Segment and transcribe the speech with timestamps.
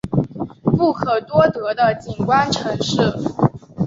[0.63, 2.97] 不可多得的景观城市